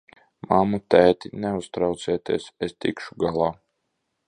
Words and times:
Mammu, 0.51 0.79
tēti, 0.95 1.31
neuztraucieties, 1.43 2.49
es 2.69 2.77
tikšu 2.87 3.21
galā! 3.27 3.53